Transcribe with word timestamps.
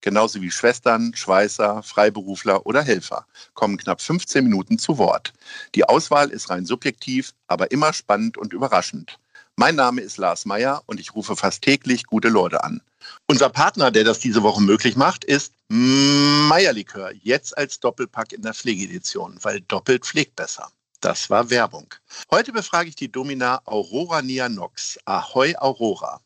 genauso 0.00 0.40
wie 0.40 0.50
Schwestern, 0.50 1.14
Schweißer, 1.14 1.82
Freiberufler 1.82 2.66
oder 2.66 2.82
Helfer, 2.82 3.26
kommen 3.54 3.76
knapp 3.76 4.00
15 4.00 4.44
Minuten 4.44 4.78
zu 4.78 4.98
Wort. 4.98 5.32
Die 5.74 5.84
Auswahl 5.84 6.30
ist 6.30 6.50
rein 6.50 6.66
subjektiv, 6.66 7.34
aber 7.46 7.70
immer 7.70 7.92
spannend 7.92 8.38
und 8.38 8.52
überraschend. 8.52 9.18
Mein 9.56 9.74
Name 9.74 10.02
ist 10.02 10.18
Lars 10.18 10.44
Meyer 10.44 10.82
und 10.86 11.00
ich 11.00 11.14
rufe 11.14 11.34
fast 11.34 11.62
täglich 11.62 12.04
gute 12.04 12.28
Leute 12.28 12.62
an. 12.62 12.80
Unser 13.26 13.48
Partner, 13.48 13.90
der 13.90 14.04
das 14.04 14.20
diese 14.20 14.42
Woche 14.42 14.62
möglich 14.62 14.96
macht, 14.96 15.24
ist 15.24 15.52
Meierlikör, 15.68 17.12
jetzt 17.22 17.58
als 17.58 17.80
Doppelpack 17.80 18.32
in 18.32 18.42
der 18.42 18.54
Pflegedition, 18.54 19.38
weil 19.42 19.60
doppelt 19.62 20.06
pflegt 20.06 20.36
besser. 20.36 20.70
Das 21.00 21.30
war 21.30 21.50
Werbung. 21.50 21.92
Heute 22.30 22.52
befrage 22.52 22.88
ich 22.88 22.96
die 22.96 23.10
Domina 23.10 23.60
Aurora 23.64 24.22
Nianox. 24.22 24.98
Ahoi 25.04 25.54
Aurora. 25.56 26.20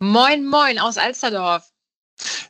Moin, 0.00 0.44
moin 0.44 0.78
aus 0.78 0.98
Alsterdorf. 0.98 1.69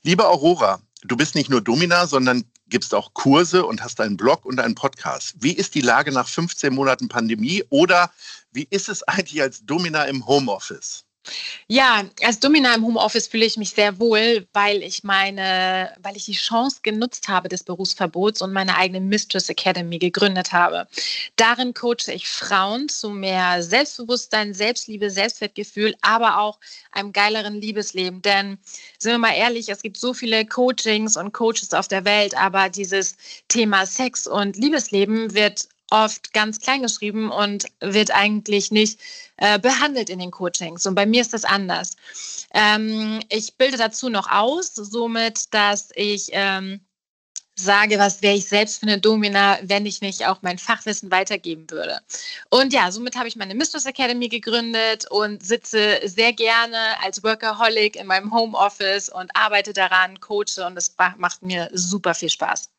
Liebe 0.02 0.27
Aurora, 0.27 0.80
du 1.02 1.14
bist 1.14 1.34
nicht 1.34 1.50
nur 1.50 1.60
Domina, 1.60 2.06
sondern 2.06 2.50
gibst 2.68 2.95
auch 2.95 3.12
Kurse 3.12 3.66
und 3.66 3.84
hast 3.84 4.00
einen 4.00 4.16
Blog 4.16 4.46
und 4.46 4.58
einen 4.58 4.74
Podcast. 4.74 5.34
Wie 5.41 5.52
ist 5.52 5.74
die 5.74 5.82
Lage 5.82 6.10
nach 6.10 6.27
15 6.27 6.72
Monaten 6.72 7.08
Pandemie 7.08 7.64
oder 7.68 8.10
wie 8.50 8.66
ist 8.70 8.88
es 8.88 9.02
eigentlich 9.02 9.42
als 9.42 9.66
Domina 9.66 10.05
im 10.05 10.27
Homeoffice? 10.27 11.05
Ja, 11.68 12.04
als 12.24 12.40
Domina 12.40 12.74
im 12.74 12.84
Homeoffice 12.84 13.28
fühle 13.28 13.44
ich 13.44 13.56
mich 13.56 13.70
sehr 13.70 13.98
wohl, 14.00 14.48
weil 14.52 14.82
ich 14.82 15.04
meine, 15.04 15.94
weil 16.02 16.16
ich 16.16 16.24
die 16.24 16.32
Chance 16.32 16.80
genutzt 16.82 17.28
habe 17.28 17.48
des 17.48 17.62
Berufsverbots 17.62 18.42
und 18.42 18.52
meine 18.52 18.76
eigene 18.76 19.00
Mistress 19.00 19.48
Academy 19.48 19.98
gegründet 19.98 20.52
habe. 20.52 20.88
Darin 21.36 21.74
coache 21.74 22.12
ich 22.12 22.28
Frauen 22.28 22.88
zu 22.88 23.10
mehr 23.10 23.62
Selbstbewusstsein, 23.62 24.54
Selbstliebe, 24.54 25.10
Selbstwertgefühl, 25.10 25.94
aber 26.00 26.41
auch 26.41 26.58
einem 26.91 27.12
geileren 27.12 27.60
Liebesleben. 27.60 28.22
Denn 28.22 28.58
sind 28.98 29.12
wir 29.12 29.18
mal 29.18 29.34
ehrlich, 29.34 29.68
es 29.68 29.82
gibt 29.82 29.98
so 29.98 30.14
viele 30.14 30.46
Coachings 30.46 31.16
und 31.16 31.32
Coaches 31.32 31.72
auf 31.72 31.86
der 31.86 32.04
Welt, 32.04 32.34
aber 32.36 32.68
dieses 32.68 33.16
Thema 33.48 33.86
Sex 33.86 34.26
und 34.26 34.56
Liebesleben 34.56 35.34
wird 35.34 35.68
oft 35.91 36.33
ganz 36.33 36.60
klein 36.60 36.83
geschrieben 36.83 37.30
und 37.30 37.66
wird 37.80 38.10
eigentlich 38.12 38.70
nicht 38.70 39.00
äh, 39.36 39.58
behandelt 39.58 40.08
in 40.10 40.19
den 40.19 40.30
Coachings. 40.30 40.86
Und 40.86 40.94
bei 40.94 41.06
mir 41.06 41.20
ist 41.20 41.34
das 41.34 41.44
anders. 41.44 41.97
Ähm, 42.55 43.20
ich 43.28 43.56
bilde 43.56 43.77
dazu 43.77 44.08
noch 44.08 44.30
aus, 44.30 44.74
somit, 44.74 45.52
dass 45.52 45.91
ich 45.94 46.28
ähm, 46.32 46.80
sage, 47.55 47.98
was 47.98 48.22
wäre 48.22 48.36
ich 48.36 48.48
selbst 48.48 48.80
für 48.80 48.86
eine 48.86 49.00
Domina, 49.00 49.58
wenn 49.62 49.86
ich 49.86 50.00
nicht 50.00 50.27
auch 50.27 50.38
mein 50.42 50.58
Fachwissen 50.58 51.10
weitergeben 51.10 51.70
würde. 51.70 52.00
Und 52.48 52.72
ja, 52.72 52.91
somit 52.91 53.16
habe 53.16 53.28
ich 53.28 53.36
meine 53.36 53.54
Mistress 53.54 53.86
Academy 53.86 54.28
gegründet 54.28 55.10
und 55.10 55.44
sitze 55.44 56.00
sehr 56.04 56.32
gerne 56.32 56.78
als 57.02 57.22
Workaholic 57.22 57.97
in 57.97 58.06
meinem 58.06 58.32
Homeoffice 58.32 59.08
und 59.08 59.30
arbeite 59.34 59.72
daran, 59.72 60.20
coache 60.20 60.64
und 60.66 60.77
es 60.77 60.94
macht 61.19 61.42
mir 61.42 61.69
super 61.72 62.14
viel 62.14 62.30
Spaß. 62.30 62.70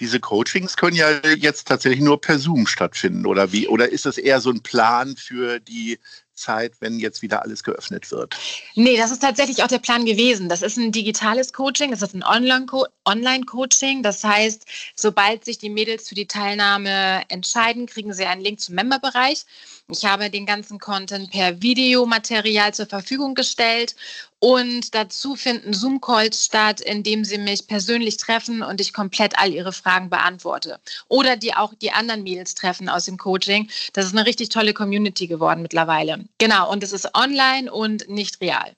Diese 0.00 0.20
Coachings 0.20 0.76
können 0.76 0.96
ja 0.96 1.10
jetzt 1.36 1.68
tatsächlich 1.68 2.00
nur 2.00 2.20
per 2.20 2.38
Zoom 2.38 2.66
stattfinden, 2.66 3.26
oder 3.26 3.52
wie? 3.52 3.68
Oder 3.68 3.90
ist 3.90 4.06
das 4.06 4.18
eher 4.18 4.40
so 4.40 4.50
ein 4.50 4.62
Plan 4.62 5.16
für 5.16 5.60
die 5.60 5.98
Zeit, 6.36 6.74
wenn 6.80 6.98
jetzt 6.98 7.22
wieder 7.22 7.42
alles 7.42 7.64
geöffnet 7.64 8.10
wird? 8.10 8.36
Nee, 8.74 8.96
das 8.96 9.10
ist 9.10 9.22
tatsächlich 9.22 9.62
auch 9.62 9.68
der 9.68 9.78
Plan 9.78 10.04
gewesen. 10.04 10.48
Das 10.48 10.62
ist 10.62 10.76
ein 10.76 10.92
digitales 10.92 11.52
Coaching, 11.52 11.90
das 11.90 12.02
ist 12.02 12.14
ein 12.14 12.22
Online-Coaching. 12.22 14.02
Das 14.02 14.22
heißt, 14.22 14.66
sobald 14.94 15.44
sich 15.44 15.58
die 15.58 15.70
Mädels 15.70 16.08
für 16.08 16.14
die 16.14 16.26
Teilnahme 16.26 17.22
entscheiden, 17.28 17.86
kriegen 17.86 18.12
sie 18.12 18.26
einen 18.26 18.42
Link 18.42 18.60
zum 18.60 18.74
Memberbereich. 18.76 19.44
Ich 19.88 20.04
habe 20.04 20.30
den 20.30 20.46
ganzen 20.46 20.78
Content 20.78 21.30
per 21.30 21.62
Videomaterial 21.62 22.74
zur 22.74 22.86
Verfügung 22.86 23.34
gestellt 23.34 23.94
und 24.38 24.94
dazu 24.94 25.34
finden 25.34 25.72
Zoom-Calls 25.72 26.44
statt, 26.44 26.80
in 26.80 27.02
dem 27.02 27.24
sie 27.24 27.38
mich 27.38 27.66
persönlich 27.66 28.16
treffen 28.16 28.62
und 28.62 28.80
ich 28.80 28.92
komplett 28.92 29.38
all 29.38 29.52
ihre 29.52 29.72
Fragen 29.72 30.10
beantworte. 30.10 30.78
Oder 31.08 31.36
die 31.36 31.54
auch 31.54 31.72
die 31.74 31.92
anderen 31.92 32.22
Mädels 32.22 32.54
treffen 32.54 32.88
aus 32.88 33.06
dem 33.06 33.16
Coaching. 33.16 33.70
Das 33.92 34.04
ist 34.04 34.12
eine 34.12 34.26
richtig 34.26 34.50
tolle 34.50 34.74
Community 34.74 35.26
geworden 35.26 35.62
mittlerweile. 35.62 36.25
Genau, 36.38 36.70
und 36.70 36.82
es 36.82 36.92
ist 36.92 37.14
online 37.14 37.72
und 37.72 38.08
nicht 38.08 38.40
real. 38.40 38.74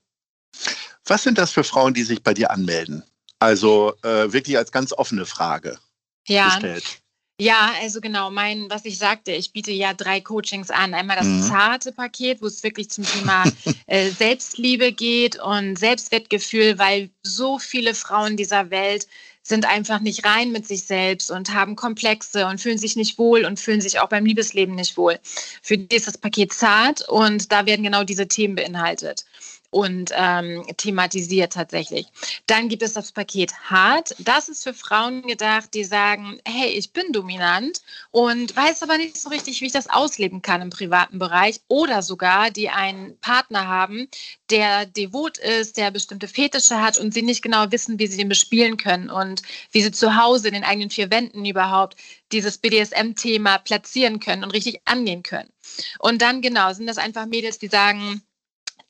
Was 1.05 1.23
sind 1.23 1.39
das 1.39 1.51
für 1.51 1.65
Frauen, 1.65 1.95
die 1.95 2.03
sich 2.03 2.23
bei 2.23 2.35
dir 2.35 2.51
anmelden? 2.51 3.03
Also 3.39 3.95
äh, 4.03 4.33
wirklich 4.33 4.57
als 4.57 4.73
ganz 4.73 4.93
offene 4.93 5.25
Frage 5.25 5.79
ja. 6.27 6.47
gestellt. 6.47 7.01
Ja, 7.41 7.73
also 7.81 8.01
genau, 8.01 8.31
mein, 8.31 8.69
was 8.69 8.85
ich 8.85 8.99
sagte, 8.99 9.31
ich 9.31 9.53
biete 9.53 9.71
ja 9.71 9.95
drei 9.95 10.21
Coachings 10.21 10.71
an. 10.71 10.93
Einmal 10.93 11.17
das 11.17 11.27
mhm. 11.27 11.43
zarte 11.43 11.93
Paket, 11.93 12.43
wo 12.43 12.47
es 12.47 12.65
wirklich 12.65 12.91
zum 12.91 13.05
Thema 13.05 13.45
äh, 13.87 14.11
Selbstliebe 14.11 14.91
geht 14.91 15.41
und 15.41 15.79
Selbstwertgefühl, 15.79 16.79
weil 16.81 17.11
so 17.23 17.61
viele 17.61 17.95
Frauen 17.95 18.37
dieser 18.37 18.71
Welt 18.71 19.07
sind 19.49 19.67
einfach 19.67 20.01
nicht 20.01 20.25
rein 20.25 20.53
mit 20.53 20.67
sich 20.67 20.85
selbst 20.85 21.31
und 21.31 21.55
haben 21.55 21.77
Komplexe 21.77 22.47
und 22.47 22.61
fühlen 22.61 22.79
sich 22.79 22.97
nicht 22.97 23.19
wohl 23.19 23.45
und 23.45 23.59
fühlen 23.59 23.81
sich 23.81 24.01
auch 24.01 24.09
beim 24.09 24.25
Liebesleben 24.25 24.75
nicht 24.75 24.97
wohl. 24.97 25.19
Für 25.63 25.79
die 25.79 25.97
ist 25.97 26.07
das 26.07 26.19
Paket 26.19 26.53
zart 26.53 27.09
und 27.09 27.51
da 27.53 27.67
werden 27.67 27.83
genau 27.83 28.05
diese 28.05 28.29
Themen 28.29 28.55
beinhaltet 28.55 29.25
und 29.71 30.13
ähm, 30.15 30.65
thematisiert 30.77 31.53
tatsächlich. 31.53 32.07
Dann 32.47 32.69
gibt 32.69 32.83
es 32.83 32.95
das 32.95 33.13
Paket 33.13 33.53
Hart. 33.71 34.15
Das 34.19 34.49
ist 34.49 34.63
für 34.65 34.73
Frauen 34.73 35.23
gedacht, 35.23 35.75
die 35.75 35.85
sagen, 35.85 36.41
hey, 36.47 36.71
ich 36.71 36.93
bin 36.93 37.13
dominant 37.13 37.83
und 38.11 38.57
weiß 38.57 38.83
aber 38.83 38.97
nicht 38.97 39.19
so 39.19 39.29
richtig, 39.29 39.61
wie 39.61 39.67
ich 39.67 39.73
das 39.73 39.91
ausleben 39.91 40.41
kann 40.41 40.63
im 40.63 40.71
privaten 40.71 41.19
Bereich 41.19 41.61
oder 41.69 42.03
sogar, 42.03 42.51
die 42.51 42.71
einen 42.71 43.19
Partner 43.21 43.67
haben, 43.67 44.09
der 44.51 44.87
devot 44.87 45.37
ist, 45.39 45.77
der 45.77 45.91
bestimmte 45.91 46.29
Fetische 46.29 46.81
hat 46.81 46.99
und 46.99 47.13
sie 47.13 47.23
nicht 47.23 47.43
genau 47.43 47.71
wissen, 47.71 47.99
wie 47.99 48.07
sie 48.07 48.17
den 48.17 48.29
bespielen 48.29 48.79
können 48.79 49.11
und 49.11 49.43
wie 49.73 49.83
sie 49.83 49.93
zu 49.93 50.17
Hause 50.17 50.49
in 50.49 50.55
den 50.55 50.65
eigenen 50.65 50.91
vier 50.91 51.11
Wänden 51.11 51.45
überhaupt 51.45 51.97
dieses 52.33 52.59
BDSM-Thema 52.59 53.59
platzieren 53.59 54.21
können 54.21 54.45
und 54.45 54.51
richtig 54.51 54.81
angehen 54.87 55.23
können. 55.23 55.51
Und 55.99 56.23
dann 56.23 56.41
genau 56.41 56.73
sind 56.73 56.87
das 56.87 56.99
einfach 56.99 57.27
Mädels, 57.27 57.59
die 57.59 57.69
sagen, 57.69 58.23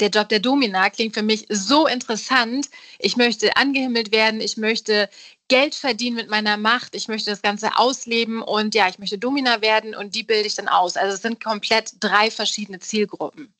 der 0.00 0.10
Job 0.10 0.28
der 0.28 0.40
Domina 0.40 0.90
klingt 0.90 1.14
für 1.14 1.22
mich 1.22 1.46
so 1.48 1.86
interessant. 1.86 2.68
Ich 2.98 3.16
möchte 3.16 3.56
angehimmelt 3.56 4.12
werden, 4.12 4.40
ich 4.40 4.56
möchte 4.56 5.08
Geld 5.48 5.74
verdienen 5.74 6.16
mit 6.16 6.28
meiner 6.28 6.56
Macht, 6.56 6.94
ich 6.94 7.08
möchte 7.08 7.30
das 7.30 7.42
Ganze 7.42 7.76
ausleben 7.76 8.42
und 8.42 8.74
ja, 8.74 8.88
ich 8.88 8.98
möchte 8.98 9.18
Domina 9.18 9.60
werden 9.62 9.94
und 9.94 10.14
die 10.14 10.22
bilde 10.22 10.46
ich 10.46 10.54
dann 10.54 10.68
aus. 10.68 10.96
Also 10.96 11.14
es 11.14 11.22
sind 11.22 11.42
komplett 11.42 11.92
drei 12.00 12.30
verschiedene 12.30 12.78
Zielgruppen. 12.80 13.52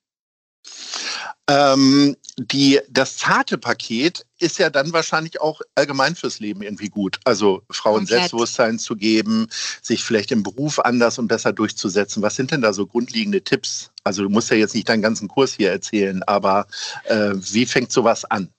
Ähm, 1.49 2.17
die, 2.37 2.81
das 2.89 3.17
zarte 3.17 3.59
Paket 3.59 4.27
ist 4.39 4.59
ja 4.59 4.71
dann 4.71 4.93
wahrscheinlich 4.93 5.41
auch 5.41 5.61
allgemein 5.75 6.15
fürs 6.15 6.41
Leben 6.41 6.63
irgendwie 6.63 6.89
gut. 6.89 7.19
Also 7.25 7.63
Frauen 7.71 7.99
Komplett. 7.99 8.19
Selbstbewusstsein 8.19 8.79
zu 8.79 8.97
geben, 8.97 9.49
sich 9.83 10.05
vielleicht 10.05 10.31
im 10.31 10.43
Beruf 10.43 10.79
anders 10.79 11.19
und 11.19 11.29
besser 11.29 11.53
durchzusetzen. 11.53 12.23
Was 12.23 12.37
sind 12.37 12.51
denn 12.51 12.61
da 12.61 12.73
so 12.73 12.87
grundlegende 12.87 13.43
Tipps? 13.43 13.91
Also 14.05 14.23
du 14.23 14.29
musst 14.29 14.51
ja 14.51 14.57
jetzt 14.57 14.75
nicht 14.75 14.89
deinen 14.89 15.03
ganzen 15.03 15.29
Kurs 15.29 15.55
hier 15.55 15.71
erzählen, 15.71 16.23
aber 16.25 16.67
äh, 17.05 17.33
wie 17.35 17.67
fängt 17.67 17.93
sowas 17.93 18.25
an? 18.25 18.53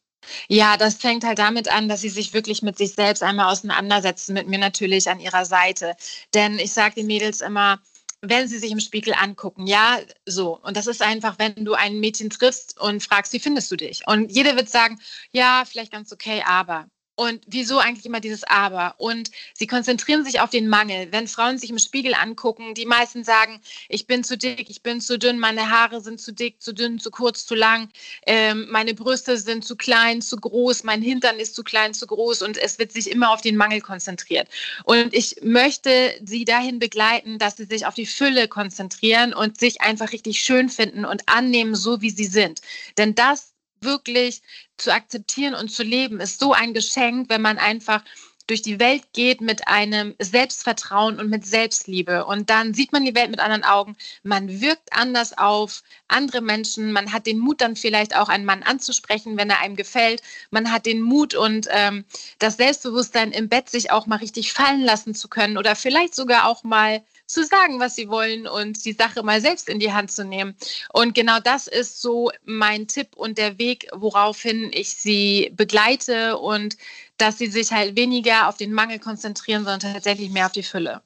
Ja, 0.48 0.78
das 0.78 0.96
fängt 0.96 1.24
halt 1.24 1.40
damit 1.40 1.72
an, 1.72 1.90
dass 1.90 2.02
sie 2.02 2.10
sich 2.10 2.34
wirklich 2.34 2.62
mit 2.62 2.78
sich 2.78 2.94
selbst 2.94 3.24
einmal 3.24 3.52
auseinandersetzen, 3.52 4.34
mit 4.34 4.48
mir 4.48 4.60
natürlich 4.60 5.10
an 5.10 5.20
ihrer 5.20 5.46
Seite. 5.46 5.96
Denn 6.34 6.60
ich 6.60 6.74
sage 6.74 6.96
den 6.96 7.08
Mädels 7.08 7.42
immer, 7.42 7.80
wenn 8.22 8.48
sie 8.48 8.60
sich 8.60 8.72
im 8.72 8.80
Spiegel 8.80 9.14
angucken. 9.14 9.68
Ja, 9.68 10.00
so. 10.26 10.60
Und 10.60 10.78
das 10.78 10.88
ist 10.88 11.02
einfach, 11.02 11.40
wenn 11.40 11.66
du 11.66 11.74
ein 11.74 12.00
Mädchen 12.00 12.30
triffst 12.30 12.80
und 12.80 13.02
fragst, 13.04 13.34
wie 13.34 13.40
findest 13.40 13.72
du 13.72 13.76
dich? 13.78 14.08
Und 14.08 14.32
jeder 14.32 14.56
wird 14.56 14.70
sagen, 14.70 15.00
ja, 15.32 15.64
vielleicht 15.66 15.92
ganz 15.92 16.12
okay, 16.12 16.44
aber. 16.46 16.90
Und 17.20 17.42
wieso 17.48 17.80
eigentlich 17.80 18.06
immer 18.06 18.22
dieses 18.22 18.46
Aber? 18.46 18.96
Und 18.98 19.30
sie 19.54 19.68
konzentrieren 19.68 20.24
sich 20.24 20.40
auf 20.40 20.52
den 20.52 20.70
Mangel. 20.70 21.10
Wenn 21.12 21.28
Frauen 21.28 21.58
sich 21.58 21.70
im 21.70 21.78
Spiegel 21.78 22.14
angucken, 22.14 22.76
die 22.76 22.86
meisten 22.86 23.26
sagen, 23.26 23.60
ich 23.90 24.08
bin 24.08 24.24
zu 24.24 24.38
dick, 24.38 24.70
ich 24.70 24.84
bin 24.84 25.02
zu 25.02 25.20
dünn, 25.20 25.38
meine 25.38 25.70
Haare 25.70 26.00
sind 26.00 26.22
zu 26.22 26.32
dick, 26.32 26.62
zu 26.62 26.74
dünn, 26.74 26.98
zu 26.98 27.12
kurz, 27.12 27.46
zu 27.46 27.56
lang, 27.56 27.90
ähm, 28.26 28.68
meine 28.72 28.94
Brüste 28.94 29.38
sind 29.38 29.66
zu 29.66 29.76
klein, 29.76 30.22
zu 30.22 30.38
groß, 30.38 30.86
mein 30.86 31.02
Hintern 31.02 31.40
ist 31.40 31.56
zu 31.56 31.66
klein, 31.66 31.94
zu 31.94 32.08
groß 32.08 32.42
und 32.42 32.58
es 32.58 32.80
wird 32.80 32.94
sich 32.94 33.12
immer 33.12 33.32
auf 33.32 33.42
den 33.42 33.58
Mangel 33.58 33.82
konzentriert. 33.82 34.48
Und 34.86 35.14
ich 35.14 35.36
möchte 35.42 36.18
sie 36.24 36.46
dahin 36.46 36.80
begleiten, 36.80 37.38
dass 37.38 37.58
sie 37.58 37.66
sich 37.66 37.86
auf 37.86 37.96
die 37.96 38.06
Fülle 38.06 38.48
konzentrieren 38.48 39.34
und 39.34 39.60
sich 39.60 39.82
einfach 39.82 40.14
richtig 40.14 40.40
schön 40.40 40.70
finden 40.70 41.04
und 41.04 41.28
annehmen, 41.28 41.76
so 41.76 42.00
wie 42.00 42.12
sie 42.12 42.28
sind. 42.28 42.62
Denn 42.98 43.14
das 43.14 43.52
wirklich 43.82 44.42
zu 44.78 44.94
akzeptieren 44.94 45.54
und 45.56 45.70
zu 45.70 45.84
leben, 45.84 46.20
ist 46.20 46.40
so 46.40 46.54
ein 46.54 46.74
Geschenk, 46.74 47.30
wenn 47.30 47.42
man 47.42 47.58
einfach 47.58 48.04
durch 48.50 48.62
die 48.62 48.80
Welt 48.80 49.04
geht 49.14 49.42
mit 49.42 49.68
einem 49.68 50.16
Selbstvertrauen 50.20 51.20
und 51.20 51.30
mit 51.30 51.46
Selbstliebe. 51.46 52.26
Und 52.26 52.50
dann 52.50 52.74
sieht 52.74 52.92
man 52.92 53.06
die 53.06 53.14
Welt 53.14 53.30
mit 53.30 53.40
anderen 53.40 53.64
Augen. 53.64 53.96
Man 54.24 54.62
wirkt 54.62 54.92
anders 54.92 55.38
auf 55.38 55.84
andere 56.08 56.42
Menschen. 56.42 56.92
Man 56.92 57.14
hat 57.14 57.28
den 57.28 57.38
Mut, 57.38 57.62
dann 57.62 57.76
vielleicht 57.76 58.16
auch 58.16 58.28
einen 58.28 58.46
Mann 58.46 58.64
anzusprechen, 58.64 59.38
wenn 59.38 59.50
er 59.50 59.60
einem 59.60 59.76
gefällt. 59.76 60.24
Man 60.50 60.72
hat 60.72 60.88
den 60.88 61.02
Mut 61.02 61.36
und 61.36 61.68
ähm, 61.72 62.06
das 62.40 62.58
Selbstbewusstsein 62.58 63.32
im 63.32 63.50
Bett, 63.50 63.70
sich 63.70 63.92
auch 63.92 64.08
mal 64.08 64.18
richtig 64.18 64.52
fallen 64.52 64.82
lassen 64.82 65.14
zu 65.14 65.28
können 65.28 65.58
oder 65.58 65.76
vielleicht 65.76 66.16
sogar 66.16 66.48
auch 66.48 66.64
mal 66.64 67.04
zu 67.30 67.46
sagen, 67.46 67.80
was 67.80 67.96
sie 67.96 68.10
wollen 68.10 68.48
und 68.48 68.84
die 68.86 68.94
Sache 68.94 69.22
mal 69.22 69.40
selbst 69.40 69.70
in 69.70 69.80
die 69.80 69.94
Hand 69.94 70.12
zu 70.12 70.26
nehmen. 70.26 70.56
Und 70.92 71.14
genau 71.14 71.40
das 71.40 71.68
ist 71.68 72.02
so 72.02 72.32
mein 72.44 72.88
Tipp 72.88 73.10
und 73.16 73.38
der 73.38 73.60
Weg, 73.60 73.88
woraufhin 73.94 74.72
ich 74.74 74.96
sie 74.96 75.52
begleite 75.56 76.40
und 76.40 76.76
dass 77.20 77.38
sie 77.38 77.48
sich 77.48 77.72
halt 77.72 77.96
weniger 77.96 78.48
auf 78.48 78.58
den 78.58 78.74
Mangel 78.74 79.00
konzentrieren, 79.00 79.64
sondern 79.64 79.94
tatsächlich 79.94 80.30
mehr 80.30 80.48
auf 80.48 80.52
die 80.52 80.64
Fülle. 80.64 81.02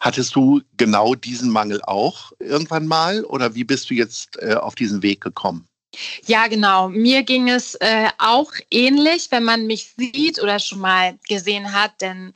Hattest 0.00 0.34
du 0.34 0.62
genau 0.76 1.14
diesen 1.14 1.50
Mangel 1.50 1.82
auch 1.82 2.32
irgendwann 2.38 2.86
mal 2.86 3.24
oder 3.24 3.54
wie 3.54 3.64
bist 3.64 3.90
du 3.90 3.94
jetzt 3.94 4.40
äh, 4.40 4.54
auf 4.54 4.74
diesen 4.74 5.02
Weg 5.02 5.20
gekommen? 5.20 5.68
Ja, 6.26 6.46
genau. 6.46 6.88
Mir 6.88 7.22
ging 7.22 7.48
es 7.48 7.74
äh, 7.76 8.08
auch 8.18 8.52
ähnlich, 8.70 9.28
wenn 9.30 9.44
man 9.44 9.66
mich 9.66 9.92
sieht 9.96 10.42
oder 10.42 10.58
schon 10.58 10.78
mal 10.78 11.18
gesehen 11.28 11.72
hat, 11.72 12.00
denn 12.00 12.32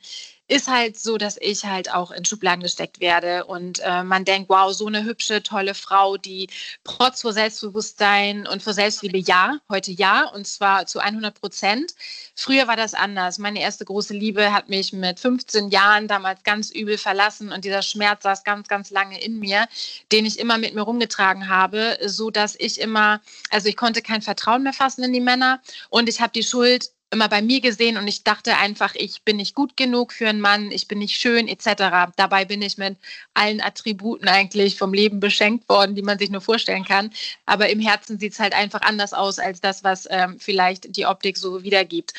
ist 0.47 0.67
halt 0.69 0.97
so, 0.97 1.17
dass 1.17 1.37
ich 1.41 1.65
halt 1.65 1.93
auch 1.93 2.11
in 2.11 2.23
Schubladen 2.23 2.63
gesteckt 2.63 3.01
werde 3.01 3.45
und 3.45 3.79
äh, 3.79 4.03
man 4.03 4.23
denkt, 4.23 4.49
wow, 4.49 4.73
so 4.73 4.87
eine 4.87 5.03
hübsche, 5.03 5.43
tolle 5.43 5.73
Frau, 5.73 6.15
die 6.15 6.47
trotz 6.85 7.21
vor 7.21 7.33
Selbstbewusstsein 7.33 8.47
und 8.47 8.63
vor 8.63 8.73
Selbstliebe 8.73 9.17
ja, 9.17 9.59
heute 9.69 9.91
ja 9.91 10.23
und 10.29 10.47
zwar 10.47 10.85
zu 10.85 10.99
100 10.99 11.39
Prozent. 11.39 11.95
Früher 12.35 12.67
war 12.67 12.77
das 12.77 12.93
anders. 12.93 13.39
Meine 13.39 13.61
erste 13.61 13.83
große 13.83 14.13
Liebe 14.13 14.53
hat 14.53 14.69
mich 14.69 14.93
mit 14.93 15.19
15 15.19 15.69
Jahren 15.69 16.07
damals 16.07 16.43
ganz 16.43 16.71
übel 16.71 16.97
verlassen 16.97 17.51
und 17.51 17.65
dieser 17.65 17.81
Schmerz 17.81 18.23
saß 18.23 18.45
ganz, 18.45 18.69
ganz 18.69 18.89
lange 18.89 19.19
in 19.21 19.39
mir, 19.39 19.67
den 20.13 20.25
ich 20.25 20.39
immer 20.39 20.57
mit 20.57 20.73
mir 20.73 20.81
rumgetragen 20.83 21.49
habe, 21.49 21.97
so 22.05 22.29
dass 22.31 22.55
ich 22.57 22.79
immer, 22.79 23.19
also 23.49 23.67
ich 23.67 23.75
konnte 23.75 24.01
kein 24.01 24.21
Vertrauen 24.21 24.63
mehr 24.63 24.73
fassen 24.73 25.03
in 25.03 25.11
die 25.11 25.19
Männer 25.19 25.61
und 25.89 26.07
ich 26.07 26.21
habe 26.21 26.31
die 26.31 26.43
Schuld 26.43 26.91
immer 27.09 27.29
bei 27.29 27.41
mir 27.41 27.61
gesehen 27.61 27.97
und 27.97 28.07
ich 28.07 28.23
dachte 28.23 28.57
einfach, 28.57 28.93
ich 28.95 29.23
bin 29.23 29.37
nicht 29.37 29.55
gut 29.55 29.77
genug 29.77 30.11
für 30.11 30.27
einen 30.27 30.41
Mann, 30.41 30.71
ich 30.71 30.87
bin 30.87 30.99
nicht 30.99 31.19
schön 31.19 31.47
etc. 31.47 32.11
Dabei 32.17 32.43
bin 32.43 32.61
ich 32.61 32.77
mit 32.77 32.97
allen 33.33 33.61
Attributen 33.61 34.27
eigentlich 34.27 34.77
vom 34.77 34.93
Leben 34.93 35.19
beschenkt 35.19 35.69
worden, 35.69 35.95
die 35.95 36.01
man 36.01 36.19
sich 36.19 36.29
nur 36.29 36.41
vorstellen 36.41 36.83
kann. 36.83 37.11
Aber 37.45 37.69
im 37.69 37.79
Herzen 37.79 38.19
sieht 38.19 38.33
es 38.33 38.39
halt 38.39 38.53
einfach 38.53 38.81
anders 38.81 39.13
aus 39.13 39.39
als 39.39 39.61
das, 39.61 39.83
was 39.85 40.07
ähm, 40.09 40.37
vielleicht 40.39 40.95
die 40.97 41.05
Optik 41.05 41.37
so 41.37 41.63
wiedergibt. 41.63 42.13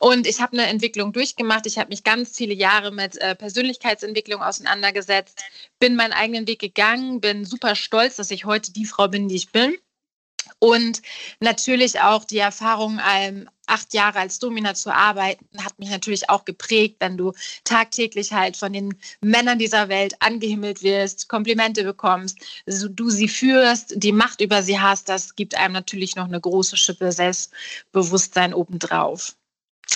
Und 0.00 0.26
ich 0.26 0.40
habe 0.40 0.58
eine 0.58 0.66
Entwicklung 0.66 1.12
durchgemacht. 1.12 1.66
Ich 1.66 1.78
habe 1.78 1.90
mich 1.90 2.02
ganz 2.02 2.36
viele 2.36 2.54
Jahre 2.54 2.90
mit 2.90 3.16
äh, 3.18 3.36
Persönlichkeitsentwicklung 3.36 4.42
auseinandergesetzt, 4.42 5.40
bin 5.78 5.94
meinen 5.94 6.12
eigenen 6.12 6.48
Weg 6.48 6.58
gegangen, 6.58 7.20
bin 7.20 7.44
super 7.44 7.76
stolz, 7.76 8.16
dass 8.16 8.32
ich 8.32 8.44
heute 8.44 8.72
die 8.72 8.86
Frau 8.86 9.06
bin, 9.06 9.28
die 9.28 9.36
ich 9.36 9.52
bin. 9.52 9.76
Und 10.62 11.02
natürlich 11.40 11.98
auch 12.02 12.24
die 12.24 12.38
Erfahrung, 12.38 13.00
ähm, 13.12 13.50
acht 13.66 13.92
Jahre 13.94 14.20
als 14.20 14.38
Domina 14.38 14.74
zu 14.74 14.94
arbeiten, 14.94 15.44
hat 15.58 15.76
mich 15.80 15.90
natürlich 15.90 16.30
auch 16.30 16.44
geprägt, 16.44 16.98
wenn 17.00 17.16
du 17.16 17.32
tagtäglich 17.64 18.32
halt 18.32 18.56
von 18.56 18.72
den 18.72 18.94
Männern 19.20 19.58
dieser 19.58 19.88
Welt 19.88 20.14
angehimmelt 20.20 20.84
wirst, 20.84 21.28
Komplimente 21.28 21.82
bekommst, 21.82 22.38
so 22.64 22.86
du 22.86 23.10
sie 23.10 23.26
führst, 23.26 23.94
die 23.96 24.12
Macht 24.12 24.40
über 24.40 24.62
sie 24.62 24.78
hast, 24.78 25.08
das 25.08 25.34
gibt 25.34 25.56
einem 25.56 25.74
natürlich 25.74 26.14
noch 26.14 26.26
eine 26.28 26.40
große 26.40 26.76
Schippe 26.76 27.10
Selbstbewusstsein 27.10 28.54
obendrauf. 28.54 29.34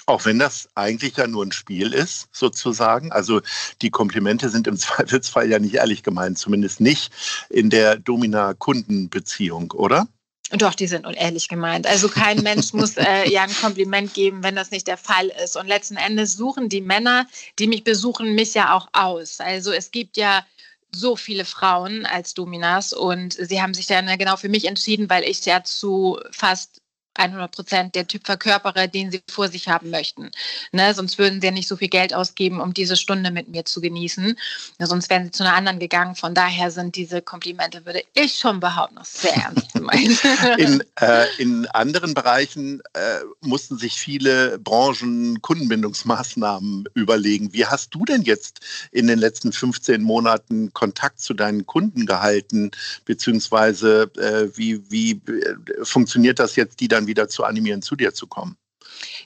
Auch 0.07 0.25
wenn 0.25 0.41
das 0.41 0.69
eigentlich 0.75 1.17
ja 1.17 1.29
nur 1.29 1.45
ein 1.45 1.53
Spiel 1.53 1.93
ist, 1.93 2.27
sozusagen. 2.33 3.13
Also 3.13 3.41
die 3.83 3.91
Komplimente 3.91 4.49
sind 4.49 4.67
im 4.67 4.77
Zweifelsfall 4.77 5.49
ja 5.49 5.61
nicht 5.61 5.75
ehrlich 5.75 6.03
gemeint, 6.03 6.39
zumindest 6.39 6.81
nicht 6.81 7.13
in 7.51 7.71
der 7.71 8.01
Domina-Kundenbeziehung, 8.01 9.71
oder? 9.71 10.09
Doch, 10.53 10.75
die 10.75 10.87
sind 10.87 11.07
unehrlich 11.07 11.49
gemeint. 11.49 11.89
Also 11.89 12.09
kein 12.09 12.41
Mensch 12.43 12.73
muss 12.73 12.97
äh, 12.97 13.29
ja 13.29 13.43
ein 13.43 13.55
Kompliment 13.57 14.15
geben, 14.15 14.45
wenn 14.45 14.55
das 14.55 14.71
nicht 14.71 14.87
der 14.87 14.97
Fall 14.97 15.33
ist. 15.43 15.57
Und 15.57 15.67
letzten 15.67 15.97
Endes 15.97 16.35
suchen 16.35 16.69
die 16.69 16.81
Männer, 16.81 17.27
die 17.59 17.67
mich 17.67 17.83
besuchen, 17.83 18.35
mich 18.37 18.55
ja 18.55 18.73
auch 18.75 18.89
aus. 18.93 19.41
Also 19.41 19.73
es 19.73 19.91
gibt 19.91 20.17
ja 20.17 20.47
so 20.95 21.17
viele 21.17 21.45
Frauen 21.45 22.07
als 22.07 22.33
Dominas 22.35 22.93
und 22.93 23.35
sie 23.35 23.61
haben 23.61 23.75
sich 23.75 23.87
dann 23.87 24.07
genau 24.19 24.37
für 24.37 24.49
mich 24.49 24.67
entschieden, 24.67 25.11
weil 25.11 25.25
ich 25.25 25.45
ja 25.45 25.65
zu 25.65 26.21
fast 26.31 26.81
100 27.19 27.51
Prozent 27.51 27.95
der 27.95 28.07
Typ 28.07 28.27
verkörpere, 28.27 28.89
den 28.89 29.11
sie 29.11 29.23
vor 29.31 29.49
sich 29.49 29.69
haben 29.69 29.91
möchten. 29.91 30.31
Ne? 30.73 30.95
Sonst 30.95 31.19
würden 31.19 31.41
sie 31.41 31.47
ja 31.47 31.53
nicht 31.53 31.69
so 31.69 31.77
viel 31.77 31.89
Geld 31.89 32.15
ausgeben, 32.15 32.61
um 32.61 32.75
diese 32.75 32.97
Stunde 32.97 33.31
mit 33.31 33.49
mir 33.49 33.65
zu 33.65 33.81
genießen. 33.81 34.37
Ja, 34.79 34.87
sonst 34.87 35.11
wären 35.11 35.25
sie 35.25 35.31
zu 35.31 35.45
einer 35.45 35.55
anderen 35.55 35.79
gegangen. 35.79 36.15
Von 36.15 36.35
daher 36.35 36.71
sind 36.71 36.97
diese 36.97 37.23
Komplimente, 37.23 37.85
würde 37.85 38.03
ich 38.15 38.37
schon 38.37 38.61
behaupten, 38.61 38.97
noch 38.97 39.05
sehr 39.05 39.35
ernst 39.35 39.73
gemeint. 39.73 40.21
in, 40.59 40.83
äh, 41.01 41.27
in 41.39 41.67
anderen 41.67 42.15
Bereichen 42.15 42.81
äh, 42.95 43.21
mussten 43.41 43.79
sich 43.79 43.95
viele 43.95 44.59
Branchen 44.59 45.41
Kundenbindungsmaßnahmen 45.43 46.89
überlegen. 46.95 47.53
Wie 47.53 47.67
hast 47.67 47.95
du 47.95 48.05
denn 48.05 48.23
jetzt 48.23 48.61
in 48.93 49.07
den 49.07 49.19
letzten 49.19 49.53
15 49.53 50.03
Monaten 50.03 50.73
Kontakt 50.73 51.21
zu 51.21 51.35
deinen 51.35 51.67
Kunden 51.67 52.07
gehalten? 52.07 52.71
Beziehungsweise 53.05 54.11
äh, 54.17 54.57
wie, 54.57 54.83
wie 54.91 55.13
äh, 55.13 55.85
funktioniert 55.85 56.39
das 56.39 56.57
jetzt, 56.57 56.81
die 56.81 56.89
dann 56.89 57.06
wieder 57.07 57.29
zu 57.29 57.45
animieren, 57.45 57.83
zu 57.83 57.97
dir 57.97 58.15
zu 58.15 58.27
kommen? 58.27 58.57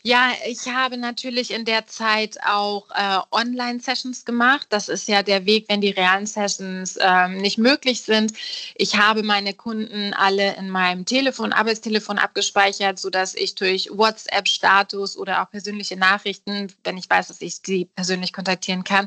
Ja, 0.02 0.32
ich 0.46 0.66
habe 0.66 0.96
natürlich 0.96 1.50
in 1.50 1.66
der 1.66 1.86
Zeit 1.86 2.38
auch 2.46 2.88
äh, 2.90 3.18
Online-Sessions 3.32 4.24
gemacht. 4.24 4.66
Das 4.70 4.88
ist 4.88 5.08
ja 5.08 5.22
der 5.22 5.44
Weg, 5.44 5.66
wenn 5.68 5.82
die 5.82 5.90
realen 5.90 6.24
Sessions 6.24 6.98
ähm, 6.98 7.36
nicht 7.36 7.58
möglich 7.58 8.00
sind. 8.00 8.32
Ich 8.76 8.96
habe 8.96 9.22
meine 9.22 9.52
Kunden 9.52 10.14
alle 10.14 10.56
in 10.56 10.70
meinem 10.70 11.04
Telefon, 11.04 11.52
Arbeitstelefon 11.52 12.18
abgespeichert, 12.18 12.98
sodass 12.98 13.34
ich 13.34 13.56
durch 13.56 13.90
WhatsApp-Status 13.92 15.18
oder 15.18 15.42
auch 15.42 15.50
persönliche 15.50 15.98
Nachrichten, 15.98 16.72
wenn 16.82 16.96
ich 16.96 17.10
weiß, 17.10 17.28
dass 17.28 17.42
ich 17.42 17.60
sie 17.62 17.84
persönlich 17.84 18.32
kontaktieren 18.32 18.84
kann, 18.84 19.06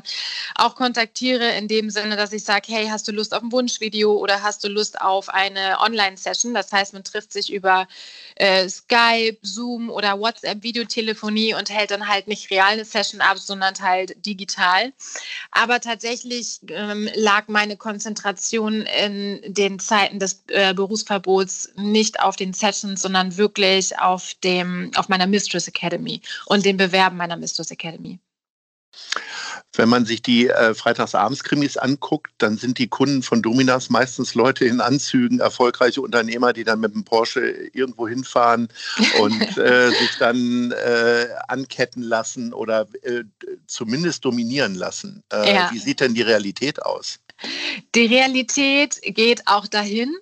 auch 0.54 0.76
kontaktiere 0.76 1.56
in 1.56 1.66
dem 1.66 1.90
Sinne, 1.90 2.14
dass 2.14 2.32
ich 2.32 2.44
sage, 2.44 2.72
hey, 2.72 2.86
hast 2.86 3.08
du 3.08 3.12
Lust 3.12 3.34
auf 3.34 3.42
ein 3.42 3.50
Wunschvideo 3.50 4.12
oder 4.12 4.44
hast 4.44 4.62
du 4.62 4.68
Lust 4.68 5.00
auf 5.00 5.28
eine 5.28 5.80
Online-Session? 5.80 6.54
Das 6.54 6.70
heißt, 6.70 6.92
man 6.92 7.02
trifft 7.02 7.32
sich 7.32 7.52
über 7.52 7.88
äh, 8.36 8.68
Skype, 8.68 9.38
Zoom 9.42 9.90
oder 9.90 10.20
WhatsApp-Video 10.20 10.83
Videotelefonie 10.84 11.54
und 11.54 11.70
hält 11.70 11.90
dann 11.90 12.08
halt 12.08 12.28
nicht 12.28 12.50
real 12.50 12.72
eine 12.72 12.84
Session 12.84 13.20
ab, 13.20 13.38
sondern 13.38 13.74
halt 13.80 14.24
digital. 14.24 14.92
Aber 15.50 15.80
tatsächlich 15.80 16.60
ähm, 16.68 17.08
lag 17.14 17.48
meine 17.48 17.76
Konzentration 17.76 18.82
in 18.82 19.40
den 19.46 19.78
Zeiten 19.78 20.18
des 20.18 20.44
äh, 20.48 20.74
Berufsverbots 20.74 21.70
nicht 21.76 22.20
auf 22.20 22.36
den 22.36 22.52
Sessions, 22.52 23.02
sondern 23.02 23.36
wirklich 23.36 23.98
auf 23.98 24.34
dem, 24.44 24.90
auf 24.96 25.08
meiner 25.08 25.26
Mistress 25.26 25.68
Academy 25.68 26.20
und 26.46 26.64
dem 26.64 26.76
Bewerben 26.76 27.16
meiner 27.16 27.36
Mistress 27.36 27.70
Academy. 27.70 28.18
Wenn 29.76 29.88
man 29.88 30.06
sich 30.06 30.22
die 30.22 30.48
äh, 30.48 30.74
Freitagsabends-Krimis 30.74 31.76
anguckt, 31.76 32.30
dann 32.38 32.56
sind 32.56 32.78
die 32.78 32.88
Kunden 32.88 33.22
von 33.22 33.42
Dominas 33.42 33.90
meistens 33.90 34.34
Leute 34.34 34.64
in 34.64 34.80
Anzügen, 34.80 35.40
erfolgreiche 35.40 36.00
Unternehmer, 36.00 36.52
die 36.52 36.64
dann 36.64 36.80
mit 36.80 36.94
dem 36.94 37.04
Porsche 37.04 37.40
irgendwo 37.72 38.06
hinfahren 38.06 38.68
und 39.20 39.58
äh, 39.58 39.90
sich 39.90 40.18
dann 40.18 40.72
äh, 40.72 41.26
anketten 41.48 42.02
lassen 42.02 42.52
oder 42.52 42.86
äh, 43.02 43.24
zumindest 43.66 44.24
dominieren 44.24 44.74
lassen. 44.76 45.22
Äh, 45.32 45.54
ja. 45.54 45.70
Wie 45.72 45.78
sieht 45.78 46.00
denn 46.00 46.14
die 46.14 46.22
Realität 46.22 46.82
aus? 46.82 47.18
Die 47.94 48.06
Realität 48.06 49.00
geht 49.02 49.42
auch 49.46 49.66
dahin, 49.66 50.14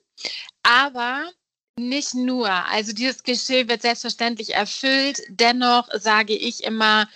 aber 0.63 1.31
nicht 1.79 2.15
nur. 2.15 2.49
Also 2.49 2.93
dieses 2.93 3.23
Klischee 3.23 3.69
wird 3.69 3.83
selbstverständlich 3.83 4.55
erfüllt. 4.55 5.23
Dennoch 5.29 5.89
sage 5.95 6.35
ich 6.35 6.65
immer, 6.65 7.09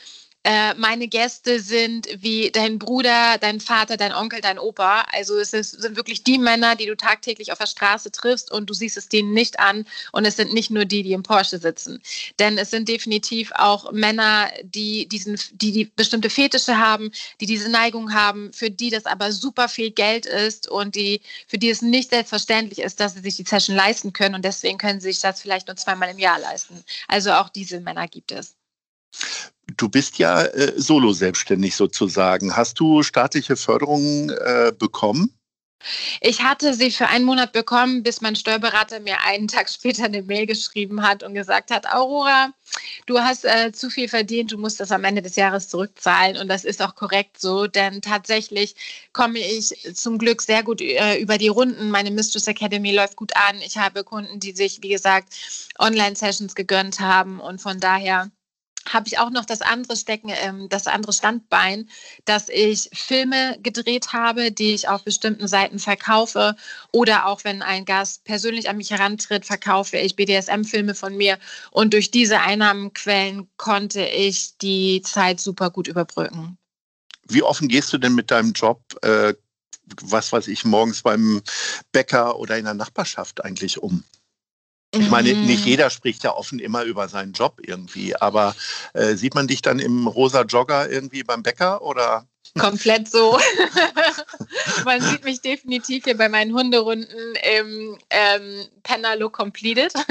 äh, 0.47 0.75
meine 0.75 1.09
Gäste 1.09 1.59
sind 1.59 2.07
wie 2.19 2.53
dein 2.53 2.79
Bruder, 2.79 3.37
dein 3.41 3.59
Vater, 3.59 3.97
dein 3.97 4.13
Onkel, 4.13 4.41
dein 4.41 4.61
Opa. 4.61 5.05
Also 5.13 5.37
es 5.39 5.53
ist, 5.53 5.73
sind 5.73 5.97
wirklich 5.97 6.23
die 6.23 6.39
Männer, 6.39 6.77
die 6.77 6.87
du 6.87 6.97
tagtäglich 6.97 7.51
auf 7.51 7.59
der 7.59 7.67
Straße 7.67 8.13
triffst 8.13 8.53
und 8.53 8.71
du 8.71 8.73
siehst 8.75 8.97
es 8.97 9.09
denen 9.09 9.33
nicht 9.33 9.59
an. 9.59 9.87
Und 10.13 10.25
es 10.25 10.37
sind 10.37 10.55
nicht 10.55 10.71
nur 10.71 10.85
die, 10.85 11.03
die 11.03 11.15
im 11.15 11.25
Porsche 11.25 11.59
sitzen. 11.59 12.01
Denn 12.39 12.59
es 12.59 12.71
sind 12.71 12.89
definitiv 12.89 13.51
auch 13.57 13.91
Männer, 13.91 14.49
die, 14.63 15.09
diesen, 15.09 15.37
die, 15.55 15.73
die 15.73 15.87
bestimmte 15.87 16.31
Fetische 16.31 16.79
haben, 16.79 17.11
die 17.41 17.47
diese 17.47 17.69
Neigung 17.69 18.15
haben, 18.15 18.53
für 18.53 18.71
die 18.71 18.91
das 18.91 19.05
aber 19.05 19.33
super 19.33 19.69
viel 19.69 19.91
Geld 19.91 20.27
ist 20.27 20.69
und 20.69 20.95
die, 20.95 21.23
für 21.49 21.59
die 21.59 21.71
es 21.71 21.83
nicht 21.83 22.11
selbstverständlich 22.11 22.79
ist, 22.79 23.01
dass 23.01 23.15
sie 23.15 23.21
sich 23.21 23.35
die 23.35 23.43
Session 23.43 23.75
leisten 23.75 24.13
können. 24.13 24.37
Und 24.37 24.45
deswegen 24.45 24.79
können 24.79 25.01
sie 25.01 25.09
sich 25.11 25.21
das 25.21 25.43
vielleicht 25.43 25.67
nur 25.67 25.77
zweimal 25.77 26.09
im 26.09 26.21
Jahr 26.21 26.39
leisten. 26.39 26.85
Also 27.09 27.33
auch 27.33 27.49
diese 27.49 27.81
Männer 27.81 28.07
gibt 28.07 28.31
es. 28.31 28.55
Du 29.77 29.89
bist 29.89 30.19
ja 30.19 30.43
äh, 30.43 30.73
solo 30.77 31.13
selbstständig 31.13 31.75
sozusagen. 31.75 32.57
Hast 32.57 32.79
du 32.79 33.03
staatliche 33.03 33.57
Förderungen 33.57 34.31
äh, 34.31 34.73
bekommen? 34.79 35.37
Ich 36.21 36.43
hatte 36.43 36.75
sie 36.75 36.91
für 36.91 37.07
einen 37.09 37.25
Monat 37.25 37.53
bekommen, 37.53 38.03
bis 38.03 38.21
mein 38.21 38.35
Steuerberater 38.35 39.01
mir 39.01 39.21
einen 39.23 39.47
Tag 39.47 39.69
später 39.69 40.05
eine 40.05 40.23
Mail 40.23 40.47
geschrieben 40.47 41.03
hat 41.03 41.23
und 41.23 41.35
gesagt 41.35 41.71
hat, 41.71 41.87
Aurora, 41.93 42.53
du 43.07 43.21
hast 43.21 43.45
äh, 43.45 43.73
zu 43.73 43.91
viel 43.91 44.09
verdient, 44.09 44.53
du 44.53 44.59
musst 44.59 44.81
das 44.81 44.91
am 44.91 45.05
Ende 45.05 45.23
des 45.23 45.37
Jahres 45.37 45.69
zurückzahlen. 45.69 46.37
Und 46.39 46.49
das 46.49 46.65
ist 46.65 46.83
auch 46.83 46.95
korrekt 46.95 47.41
so, 47.41 47.67
denn 47.67 48.03
tatsächlich 48.03 48.75
komme 49.13 49.39
ich 49.39 49.75
zum 49.95 50.19
Glück 50.19 50.43
sehr 50.43 50.63
gut 50.63 50.81
äh, 50.81 51.19
über 51.19 51.39
die 51.39 51.49
Runden. 51.49 51.91
Meine 51.91 52.11
Mistress 52.11 52.49
Academy 52.49 52.93
läuft 52.93 53.17
gut 53.17 53.33
an. 53.37 53.61
Ich 53.61 53.77
habe 53.77 54.03
Kunden, 54.03 54.41
die 54.41 54.53
sich, 54.53 54.83
wie 54.83 54.89
gesagt, 54.89 55.35
Online-Sessions 55.79 56.55
gegönnt 56.55 57.01
haben 57.01 57.41
und 57.41 57.61
von 57.61 57.81
daher 57.81 58.31
habe 58.93 59.09
ich 59.09 59.19
auch 59.19 59.31
noch 59.31 59.45
das 59.45 59.63
andere 59.63 59.97
Stecken, 59.97 60.31
ähm, 60.31 60.69
das 60.69 60.87
andere 60.87 61.13
Standbein, 61.13 61.89
dass 62.25 62.49
ich 62.49 62.89
Filme 62.93 63.59
gedreht 63.63 64.13
habe, 64.13 64.53
die 64.53 64.75
ich 64.75 64.89
auf 64.89 65.05
bestimmten 65.05 65.49
Seiten 65.49 65.79
verkaufe. 65.79 66.57
Oder 66.93 67.27
auch 67.27 67.45
wenn 67.45 67.63
ein 67.63 67.85
Gast 67.85 68.25
persönlich 68.25 68.69
an 68.69 68.77
mich 68.77 68.91
herantritt, 68.91 69.45
verkaufe 69.45 69.97
ich 69.97 70.17
BDSM-Filme 70.17 70.95
von 70.95 71.17
mir. 71.17 71.39
Und 71.71 71.93
durch 71.93 72.11
diese 72.11 72.41
Einnahmenquellen 72.41 73.49
konnte 73.57 74.05
ich 74.05 74.57
die 74.59 75.03
Zeit 75.03 75.41
super 75.41 75.71
gut 75.71 75.89
überbrücken. 75.89 76.59
Wie 77.29 77.43
offen 77.43 77.69
gehst 77.69 77.93
du 77.93 77.99
denn 77.99 78.15
mit 78.15 78.31
deinem 78.31 78.53
Job, 78.53 78.81
äh, 79.03 79.35
was 80.03 80.33
weiß 80.33 80.49
ich, 80.49 80.65
morgens 80.65 81.03
beim 81.03 81.43
Bäcker 81.93 82.39
oder 82.39 82.59
in 82.59 82.65
der 82.65 82.75
Nachbarschaft 82.75 83.45
eigentlich 83.45 83.79
um? 83.83 84.05
Ich 85.01 85.11
meine, 85.11 85.35
nicht 85.35 85.63
mhm. 85.63 85.69
jeder 85.69 85.91
spricht 85.91 86.25
ja 86.25 86.35
offen 86.35 86.59
immer 86.59 86.83
über 86.85 87.09
seinen 87.09 87.33
Job 87.33 87.59
irgendwie, 87.63 88.17
aber 88.17 88.55
äh, 88.95 89.15
sieht 89.15 89.35
man 89.35 89.47
dich 89.47 89.63
dann 89.63 89.79
im 89.79 90.07
rosa 90.07 90.43
Jogger 90.43 90.91
irgendwie 90.91 91.23
beim 91.23 91.43
Bäcker 91.43 91.83
oder? 91.83 92.27
Komplett 92.59 93.09
so. 93.09 93.39
man 94.85 95.01
sieht 95.01 95.25
mich 95.25 95.41
definitiv 95.41 96.05
hier 96.05 96.17
bei 96.17 96.29
meinen 96.29 96.55
Hunderunden 96.55 97.37
im 97.59 97.99
ähm, 98.11 98.67
Penalo 98.83 99.31
Completed. 99.31 99.93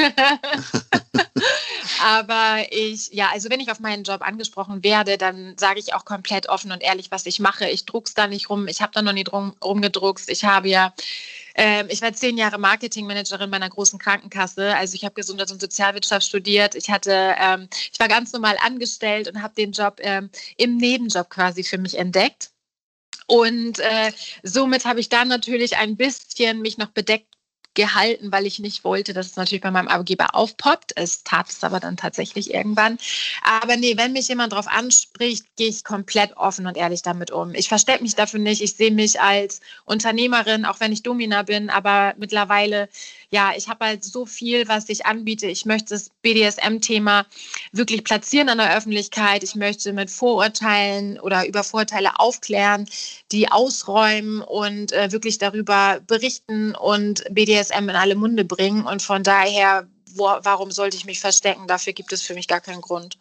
Aber 2.03 2.65
ich, 2.71 3.11
ja, 3.13 3.29
also 3.31 3.49
wenn 3.49 3.59
ich 3.59 3.71
auf 3.71 3.79
meinen 3.79 4.03
Job 4.03 4.21
angesprochen 4.21 4.83
werde, 4.83 5.17
dann 5.17 5.57
sage 5.57 5.79
ich 5.79 5.93
auch 5.93 6.05
komplett 6.05 6.49
offen 6.49 6.71
und 6.71 6.83
ehrlich, 6.83 7.11
was 7.11 7.25
ich 7.25 7.39
mache. 7.39 7.67
Ich 7.69 7.85
druck's 7.85 8.13
da 8.13 8.27
nicht 8.27 8.49
rum. 8.49 8.67
Ich 8.67 8.81
habe 8.81 8.91
da 8.93 9.01
noch 9.01 9.13
nie 9.13 9.23
drum, 9.23 9.55
rumgedruckst. 9.63 10.29
Ich 10.29 10.43
habe 10.43 10.69
ja 10.69 10.93
ähm, 11.55 11.87
ich 11.89 12.01
war 12.01 12.13
zehn 12.13 12.37
Jahre 12.37 12.57
Marketingmanagerin 12.57 13.49
bei 13.49 13.57
einer 13.57 13.69
großen 13.69 13.97
Krankenkasse. 13.97 14.75
Also 14.75 14.95
ich 14.95 15.05
habe 15.05 15.15
Gesundheits- 15.15 15.51
und 15.51 15.61
Sozialwirtschaft 15.61 16.27
studiert. 16.27 16.75
Ich 16.75 16.89
hatte, 16.89 17.35
ähm, 17.39 17.69
ich 17.91 17.99
war 17.99 18.09
ganz 18.09 18.33
normal 18.33 18.57
angestellt 18.61 19.29
und 19.29 19.41
habe 19.41 19.55
den 19.55 19.71
Job 19.71 19.99
ähm, 20.01 20.29
im 20.57 20.77
Nebenjob 20.77 21.29
quasi 21.29 21.63
für 21.63 21.77
mich 21.77 21.97
entdeckt. 21.97 22.51
Und 23.27 23.79
äh, 23.79 24.11
somit 24.43 24.85
habe 24.85 24.99
ich 24.99 25.09
dann 25.09 25.29
natürlich 25.29 25.77
ein 25.77 25.97
bisschen 25.97 26.61
mich 26.61 26.77
noch 26.77 26.89
bedeckt 26.89 27.34
gehalten, 27.75 28.31
weil 28.31 28.45
ich 28.45 28.59
nicht 28.59 28.83
wollte, 28.83 29.13
dass 29.13 29.27
es 29.27 29.35
natürlich 29.35 29.61
bei 29.61 29.71
meinem 29.71 29.87
Arbeitgeber 29.87 30.33
aufpoppt. 30.33 30.93
Es 30.95 31.23
tat 31.23 31.49
es 31.49 31.63
aber 31.63 31.79
dann 31.79 31.97
tatsächlich 31.97 32.53
irgendwann. 32.53 32.97
Aber 33.43 33.77
nee, 33.77 33.97
wenn 33.97 34.13
mich 34.13 34.27
jemand 34.27 34.53
darauf 34.53 34.67
anspricht, 34.67 35.45
gehe 35.55 35.67
ich 35.67 35.83
komplett 35.83 36.35
offen 36.37 36.65
und 36.65 36.77
ehrlich 36.77 37.01
damit 37.01 37.31
um. 37.31 37.53
Ich 37.53 37.67
verstecke 37.67 38.03
mich 38.03 38.15
dafür 38.15 38.39
nicht. 38.39 38.61
Ich 38.61 38.75
sehe 38.75 38.91
mich 38.91 39.21
als 39.21 39.61
Unternehmerin, 39.85 40.65
auch 40.65 40.79
wenn 40.79 40.91
ich 40.91 41.03
Domina 41.03 41.43
bin, 41.43 41.69
aber 41.69 42.15
mittlerweile 42.17 42.89
ja, 43.29 43.53
ich 43.55 43.67
habe 43.67 43.85
halt 43.85 44.03
so 44.03 44.25
viel, 44.25 44.67
was 44.67 44.89
ich 44.89 45.05
anbiete. 45.05 45.47
Ich 45.47 45.65
möchte 45.65 45.93
das 45.93 46.09
BDSM-Thema 46.21 47.25
wirklich 47.71 48.03
platzieren 48.03 48.49
an 48.49 48.57
der 48.57 48.75
Öffentlichkeit. 48.75 49.43
Ich 49.43 49.55
möchte 49.55 49.93
mit 49.93 50.09
Vorurteilen 50.09 51.19
oder 51.19 51.47
über 51.47 51.63
Vorurteile 51.63 52.19
aufklären, 52.19 52.87
die 53.31 53.51
ausräumen 53.51 54.41
und 54.41 54.91
äh, 54.91 55.11
wirklich 55.11 55.37
darüber 55.37 55.99
berichten 56.05 56.75
und 56.75 57.23
BDSM 57.31 57.89
in 57.89 57.95
alle 57.95 58.15
Munde 58.15 58.45
bringen. 58.45 58.85
Und 58.85 59.01
von 59.01 59.23
daher, 59.23 59.87
wo, 60.13 60.25
warum 60.41 60.71
sollte 60.71 60.97
ich 60.97 61.05
mich 61.05 61.19
verstecken? 61.19 61.67
Dafür 61.67 61.93
gibt 61.93 62.13
es 62.13 62.21
für 62.21 62.33
mich 62.33 62.47
gar 62.47 62.61
keinen 62.61 62.81
Grund. 62.81 63.17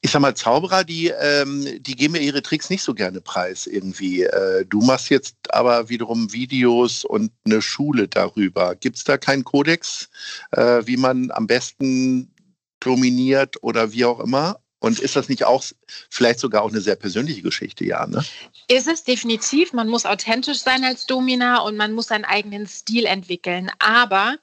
Ich 0.00 0.10
sag 0.10 0.20
mal, 0.20 0.34
Zauberer, 0.34 0.84
die, 0.84 1.08
ähm, 1.08 1.82
die 1.82 1.94
geben 1.94 2.12
mir 2.12 2.20
ihre 2.20 2.42
Tricks 2.42 2.70
nicht 2.70 2.82
so 2.82 2.94
gerne 2.94 3.20
preis 3.20 3.66
irgendwie. 3.66 4.22
Äh, 4.24 4.64
du 4.66 4.80
machst 4.80 5.10
jetzt 5.10 5.36
aber 5.50 5.88
wiederum 5.88 6.32
Videos 6.32 7.04
und 7.04 7.32
eine 7.44 7.62
Schule 7.62 8.08
darüber. 8.08 8.74
Gibt 8.74 8.96
es 8.96 9.04
da 9.04 9.16
keinen 9.16 9.44
Kodex, 9.44 10.08
äh, 10.50 10.82
wie 10.84 10.96
man 10.96 11.30
am 11.30 11.46
besten 11.46 12.34
dominiert 12.80 13.62
oder 13.62 13.92
wie 13.92 14.04
auch 14.04 14.20
immer? 14.20 14.58
Und 14.82 14.98
ist 14.98 15.14
das 15.14 15.28
nicht 15.28 15.44
auch 15.44 15.62
vielleicht 16.10 16.40
sogar 16.40 16.62
auch 16.64 16.70
eine 16.70 16.80
sehr 16.80 16.96
persönliche 16.96 17.40
Geschichte, 17.40 17.84
ja? 17.84 18.04
Ne? 18.04 18.24
Ist 18.66 18.88
es 18.88 19.04
definitiv. 19.04 19.72
Man 19.72 19.88
muss 19.88 20.04
authentisch 20.04 20.58
sein 20.58 20.82
als 20.82 21.06
Domina 21.06 21.60
und 21.60 21.76
man 21.76 21.92
muss 21.92 22.08
seinen 22.08 22.24
eigenen 22.24 22.66
Stil 22.66 23.04
entwickeln. 23.04 23.70
Aber 23.78 24.38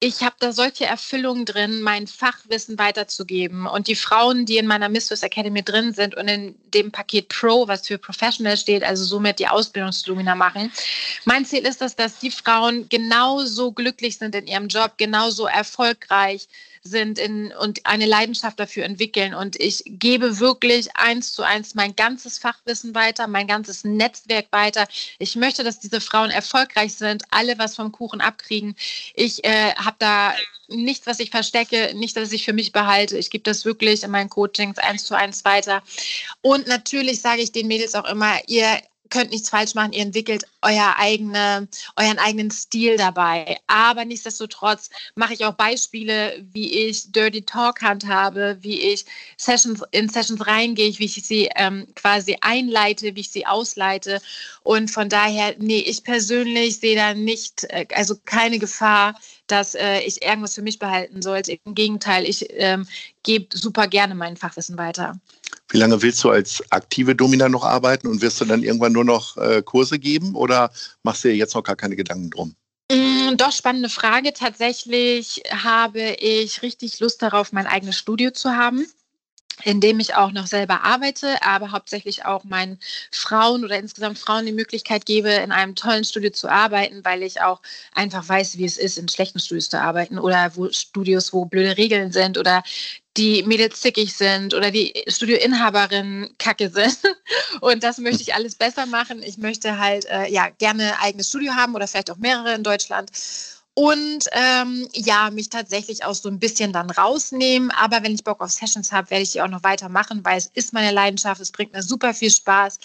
ich 0.00 0.22
habe 0.22 0.36
da 0.38 0.52
solche 0.52 0.86
Erfüllungen 0.86 1.44
drin, 1.44 1.80
mein 1.80 2.06
Fachwissen 2.06 2.78
weiterzugeben. 2.78 3.66
Und 3.66 3.88
die 3.88 3.96
Frauen, 3.96 4.46
die 4.46 4.58
in 4.58 4.66
meiner 4.66 4.88
Mistress 4.88 5.24
Academy 5.24 5.62
drin 5.62 5.92
sind 5.92 6.14
und 6.14 6.28
in 6.28 6.54
dem 6.72 6.92
Paket 6.92 7.28
Pro, 7.28 7.66
was 7.66 7.86
für 7.86 7.98
Professional 7.98 8.56
steht, 8.56 8.84
also 8.84 9.04
somit 9.04 9.40
die 9.40 9.48
Ausbildungsdomina 9.48 10.36
machen. 10.36 10.72
Mein 11.24 11.44
Ziel 11.44 11.66
ist 11.66 11.82
es, 11.82 11.96
dass 11.96 12.18
die 12.20 12.30
Frauen 12.30 12.88
genauso 12.88 13.72
glücklich 13.72 14.18
sind 14.18 14.36
in 14.36 14.46
ihrem 14.46 14.68
Job, 14.68 14.92
genauso 14.98 15.46
erfolgreich, 15.46 16.46
sind 16.82 17.18
in, 17.18 17.52
und 17.52 17.84
eine 17.86 18.06
Leidenschaft 18.06 18.58
dafür 18.58 18.84
entwickeln. 18.84 19.34
Und 19.34 19.56
ich 19.60 19.82
gebe 19.86 20.38
wirklich 20.40 20.96
eins 20.96 21.32
zu 21.32 21.42
eins 21.42 21.74
mein 21.74 21.96
ganzes 21.96 22.38
Fachwissen 22.38 22.94
weiter, 22.94 23.26
mein 23.26 23.46
ganzes 23.46 23.84
Netzwerk 23.84 24.46
weiter. 24.50 24.86
Ich 25.18 25.36
möchte, 25.36 25.64
dass 25.64 25.80
diese 25.80 26.00
Frauen 26.00 26.30
erfolgreich 26.30 26.94
sind, 26.94 27.24
alle 27.30 27.58
was 27.58 27.76
vom 27.76 27.92
Kuchen 27.92 28.20
abkriegen. 28.20 28.76
Ich 29.14 29.44
äh, 29.44 29.74
habe 29.74 29.96
da 29.98 30.34
nichts, 30.68 31.06
was 31.06 31.20
ich 31.20 31.30
verstecke, 31.30 31.92
nicht, 31.94 32.16
dass 32.16 32.32
ich 32.32 32.44
für 32.44 32.52
mich 32.52 32.72
behalte. 32.72 33.18
Ich 33.18 33.30
gebe 33.30 33.44
das 33.44 33.64
wirklich 33.64 34.02
in 34.02 34.10
meinen 34.10 34.28
Coachings 34.28 34.78
eins 34.78 35.04
zu 35.04 35.14
eins 35.14 35.44
weiter. 35.44 35.82
Und 36.42 36.66
natürlich 36.66 37.20
sage 37.20 37.42
ich 37.42 37.52
den 37.52 37.68
Mädels 37.68 37.94
auch 37.94 38.04
immer, 38.04 38.38
ihr 38.46 38.80
könnt 39.10 39.30
nichts 39.30 39.48
falsch 39.48 39.74
machen, 39.74 39.92
ihr 39.92 40.02
entwickelt 40.02 40.44
euer 40.62 40.94
eigene, 40.98 41.68
euren 41.96 42.18
eigenen 42.18 42.50
Stil 42.50 42.96
dabei. 42.96 43.57
Aber 43.68 44.04
nichtsdestotrotz 44.04 44.90
mache 45.14 45.34
ich 45.34 45.44
auch 45.44 45.52
Beispiele, 45.52 46.44
wie 46.52 46.72
ich 46.72 47.12
Dirty 47.12 47.42
Talk 47.42 47.82
handhabe, 47.82 48.58
wie 48.60 48.80
ich 48.80 49.04
Sessions 49.36 49.82
in 49.90 50.08
Sessions 50.08 50.46
reingehe, 50.46 50.98
wie 50.98 51.04
ich 51.04 51.22
sie 51.22 51.50
ähm, 51.54 51.86
quasi 51.94 52.36
einleite, 52.40 53.14
wie 53.14 53.20
ich 53.20 53.30
sie 53.30 53.46
ausleite. 53.46 54.20
Und 54.62 54.90
von 54.90 55.10
daher, 55.10 55.54
nee, 55.58 55.80
ich 55.80 56.02
persönlich 56.02 56.78
sehe 56.78 56.96
da 56.96 57.12
nicht, 57.12 57.64
äh, 57.64 57.86
also 57.94 58.16
keine 58.24 58.58
Gefahr, 58.58 59.14
dass 59.48 59.74
äh, 59.74 60.00
ich 60.00 60.22
irgendwas 60.22 60.54
für 60.54 60.62
mich 60.62 60.78
behalten 60.78 61.20
sollte. 61.20 61.58
Im 61.64 61.74
Gegenteil, 61.74 62.24
ich 62.24 62.46
ähm, 62.50 62.86
gebe 63.22 63.56
super 63.56 63.86
gerne 63.86 64.14
mein 64.14 64.36
Fachwissen 64.36 64.78
weiter. 64.78 65.20
Wie 65.68 65.76
lange 65.76 66.00
willst 66.00 66.24
du 66.24 66.30
als 66.30 66.62
aktive 66.70 67.14
Domina 67.14 67.50
noch 67.50 67.64
arbeiten 67.64 68.06
und 68.06 68.22
wirst 68.22 68.40
du 68.40 68.46
dann 68.46 68.62
irgendwann 68.62 68.92
nur 68.92 69.04
noch 69.04 69.36
äh, 69.36 69.62
Kurse 69.62 69.98
geben 69.98 70.34
oder 70.34 70.72
machst 71.02 71.24
du 71.24 71.28
dir 71.28 71.36
jetzt 71.36 71.54
noch 71.54 71.62
gar 71.62 71.76
keine 71.76 71.96
Gedanken 71.96 72.30
drum? 72.30 72.54
Mm, 72.90 73.36
doch, 73.36 73.52
spannende 73.52 73.88
Frage. 73.90 74.32
Tatsächlich 74.32 75.42
habe 75.50 76.00
ich 76.20 76.62
richtig 76.62 77.00
Lust 77.00 77.20
darauf, 77.22 77.52
mein 77.52 77.66
eigenes 77.66 77.96
Studio 77.96 78.30
zu 78.30 78.56
haben 78.56 78.86
in 79.64 79.80
dem 79.80 80.00
ich 80.00 80.14
auch 80.14 80.32
noch 80.32 80.46
selber 80.46 80.82
arbeite, 80.84 81.42
aber 81.42 81.72
hauptsächlich 81.72 82.24
auch 82.24 82.44
meinen 82.44 82.78
Frauen 83.10 83.64
oder 83.64 83.78
insgesamt 83.78 84.18
Frauen 84.18 84.46
die 84.46 84.52
Möglichkeit 84.52 85.06
gebe, 85.06 85.30
in 85.30 85.52
einem 85.52 85.74
tollen 85.74 86.04
Studio 86.04 86.30
zu 86.30 86.48
arbeiten, 86.48 87.04
weil 87.04 87.22
ich 87.22 87.40
auch 87.40 87.60
einfach 87.92 88.28
weiß, 88.28 88.58
wie 88.58 88.64
es 88.64 88.78
ist, 88.78 88.98
in 88.98 89.08
schlechten 89.08 89.40
Studios 89.40 89.68
zu 89.68 89.80
arbeiten 89.80 90.18
oder 90.18 90.52
wo 90.54 90.70
Studios, 90.70 91.32
wo 91.32 91.44
blöde 91.44 91.76
Regeln 91.76 92.12
sind 92.12 92.38
oder 92.38 92.62
die 93.16 93.42
Mädels 93.42 93.80
zickig 93.80 94.14
sind 94.16 94.54
oder 94.54 94.70
die 94.70 94.94
Studioinhaberinnen 95.08 96.36
kacke 96.38 96.70
sind. 96.70 96.98
Und 97.60 97.82
das 97.82 97.98
möchte 97.98 98.22
ich 98.22 98.34
alles 98.34 98.54
besser 98.54 98.86
machen. 98.86 99.22
Ich 99.22 99.38
möchte 99.38 99.78
halt 99.78 100.06
äh, 100.06 100.28
ja 100.28 100.48
gerne 100.50 100.94
ein 100.94 101.08
eigenes 101.08 101.28
Studio 101.28 101.52
haben 101.54 101.74
oder 101.74 101.88
vielleicht 101.88 102.10
auch 102.10 102.16
mehrere 102.16 102.54
in 102.54 102.62
Deutschland 102.62 103.10
und 103.78 104.24
ähm, 104.32 104.88
ja, 104.92 105.30
mich 105.30 105.50
tatsächlich 105.50 106.04
auch 106.04 106.14
so 106.14 106.28
ein 106.28 106.40
bisschen 106.40 106.72
dann 106.72 106.90
rausnehmen. 106.90 107.70
Aber 107.70 108.02
wenn 108.02 108.12
ich 108.12 108.24
Bock 108.24 108.40
auf 108.40 108.50
Sessions 108.50 108.90
habe, 108.90 109.08
werde 109.10 109.22
ich 109.22 109.30
die 109.30 109.40
auch 109.40 109.46
noch 109.46 109.62
weitermachen, 109.62 110.24
weil 110.24 110.36
es 110.36 110.46
ist 110.46 110.72
meine 110.72 110.90
Leidenschaft, 110.90 111.40
es 111.40 111.52
bringt 111.52 111.72
mir 111.72 111.84
super 111.84 112.12
viel 112.12 112.32
Spaß. 112.32 112.76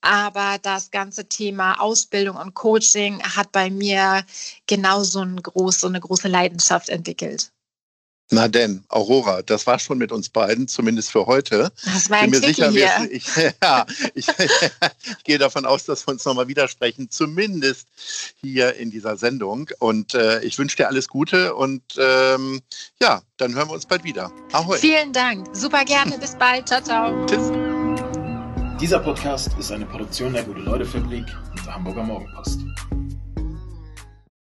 Aber 0.00 0.56
das 0.62 0.90
ganze 0.90 1.28
Thema 1.28 1.78
Ausbildung 1.78 2.36
und 2.36 2.54
Coaching 2.54 3.22
hat 3.22 3.52
bei 3.52 3.68
mir 3.68 4.24
genauso 4.66 5.20
ein 5.20 5.36
groß, 5.42 5.80
so 5.80 5.86
eine 5.86 6.00
große 6.00 6.28
Leidenschaft 6.28 6.88
entwickelt. 6.88 7.52
Na 8.30 8.46
denn, 8.46 8.84
Aurora, 8.88 9.40
das 9.40 9.66
war 9.66 9.78
schon 9.78 9.96
mit 9.96 10.12
uns 10.12 10.28
beiden, 10.28 10.68
zumindest 10.68 11.10
für 11.10 11.24
heute. 11.26 11.72
Das 11.84 12.10
war 12.10 12.18
ein 12.18 12.30
Bin 12.30 12.40
mir 12.40 12.46
sicher, 12.46 12.70
hier. 12.70 13.08
Ich, 13.10 13.24
ja, 13.62 13.86
ich, 14.14 14.28
ich, 14.38 15.24
gehe 15.24 15.38
davon 15.38 15.64
aus, 15.64 15.84
dass 15.84 16.06
wir 16.06 16.12
uns 16.12 16.26
nochmal 16.26 16.46
widersprechen, 16.46 17.10
zumindest 17.10 17.88
hier 18.40 18.74
in 18.74 18.90
dieser 18.90 19.16
Sendung. 19.16 19.70
Und 19.78 20.14
äh, 20.14 20.40
ich 20.42 20.58
wünsche 20.58 20.76
dir 20.76 20.88
alles 20.88 21.08
Gute 21.08 21.54
und 21.54 21.82
ähm, 21.96 22.60
ja, 23.00 23.22
dann 23.38 23.54
hören 23.54 23.68
wir 23.68 23.74
uns 23.74 23.86
bald 23.86 24.04
wieder. 24.04 24.30
Ahoi. 24.52 24.78
Vielen 24.78 25.12
Dank. 25.14 25.48
Super 25.56 25.84
gerne. 25.84 26.18
Bis 26.18 26.36
bald. 26.36 26.68
Ciao, 26.68 26.82
ciao. 26.82 27.26
Tschüss. 27.26 27.50
Dieser 28.78 29.00
Podcast 29.00 29.50
ist 29.58 29.72
eine 29.72 29.86
Produktion 29.86 30.34
der 30.34 30.44
Gute-Leute-Fabrik 30.44 31.24
und 31.50 31.66
der 31.66 31.74
Hamburger 31.74 32.04
Morgenpost. 32.04 32.60